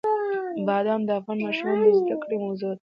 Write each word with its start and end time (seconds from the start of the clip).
بادام 0.67 1.01
د 1.05 1.09
افغان 1.19 1.37
ماشومانو 1.45 1.83
د 1.93 1.93
زده 1.99 2.15
کړې 2.21 2.37
موضوع 2.45 2.71
ده. 2.77 2.81